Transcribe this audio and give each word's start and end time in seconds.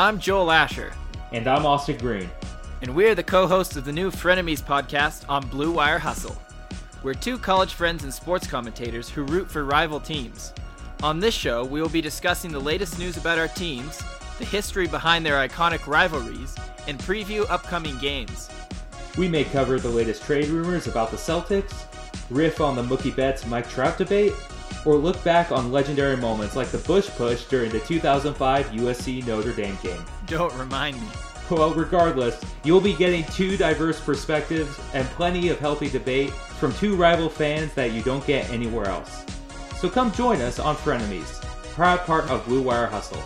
I'm 0.00 0.20
Joel 0.20 0.52
Asher. 0.52 0.92
And 1.32 1.48
I'm 1.48 1.66
Austin 1.66 1.98
Green. 1.98 2.30
And 2.82 2.94
we're 2.94 3.16
the 3.16 3.24
co 3.24 3.48
hosts 3.48 3.74
of 3.74 3.84
the 3.84 3.90
new 3.90 4.12
Frenemies 4.12 4.62
podcast 4.62 5.28
on 5.28 5.44
Blue 5.48 5.72
Wire 5.72 5.98
Hustle. 5.98 6.40
We're 7.02 7.14
two 7.14 7.36
college 7.36 7.74
friends 7.74 8.04
and 8.04 8.14
sports 8.14 8.46
commentators 8.46 9.08
who 9.08 9.24
root 9.24 9.50
for 9.50 9.64
rival 9.64 9.98
teams. 9.98 10.52
On 11.02 11.18
this 11.18 11.34
show, 11.34 11.64
we 11.64 11.82
will 11.82 11.88
be 11.88 12.00
discussing 12.00 12.52
the 12.52 12.60
latest 12.60 12.96
news 12.96 13.16
about 13.16 13.40
our 13.40 13.48
teams, 13.48 14.00
the 14.38 14.44
history 14.44 14.86
behind 14.86 15.26
their 15.26 15.48
iconic 15.48 15.84
rivalries, 15.88 16.54
and 16.86 16.96
preview 17.00 17.44
upcoming 17.50 17.98
games. 17.98 18.48
We 19.16 19.26
may 19.26 19.42
cover 19.42 19.80
the 19.80 19.90
latest 19.90 20.22
trade 20.22 20.46
rumors 20.46 20.86
about 20.86 21.10
the 21.10 21.16
Celtics, 21.16 21.74
riff 22.30 22.60
on 22.60 22.76
the 22.76 22.84
Mookie 22.84 23.16
Betts 23.16 23.46
Mike 23.46 23.68
Trout 23.68 23.98
debate, 23.98 24.34
or 24.84 24.96
look 24.96 25.22
back 25.24 25.52
on 25.52 25.72
legendary 25.72 26.16
moments 26.16 26.56
like 26.56 26.68
the 26.68 26.78
Bush 26.78 27.08
Push 27.10 27.44
during 27.44 27.70
the 27.70 27.80
2005 27.80 28.66
USC 28.66 29.26
Notre 29.26 29.52
Dame 29.52 29.78
game. 29.82 30.04
Don't 30.26 30.54
remind 30.54 31.00
me. 31.00 31.08
Well, 31.50 31.72
regardless, 31.72 32.42
you'll 32.62 32.80
be 32.80 32.94
getting 32.94 33.24
two 33.24 33.56
diverse 33.56 34.00
perspectives 34.00 34.78
and 34.92 35.06
plenty 35.08 35.48
of 35.48 35.58
healthy 35.58 35.88
debate 35.88 36.30
from 36.30 36.74
two 36.74 36.94
rival 36.94 37.28
fans 37.28 37.72
that 37.74 37.92
you 37.92 38.02
don't 38.02 38.26
get 38.26 38.50
anywhere 38.50 38.86
else. 38.86 39.24
So 39.76 39.88
come 39.88 40.12
join 40.12 40.40
us 40.40 40.58
on 40.58 40.76
Frenemies, 40.76 41.40
proud 41.72 42.00
part 42.00 42.28
of 42.30 42.44
Blue 42.44 42.62
Wire 42.62 42.86
Hustle. 42.86 43.22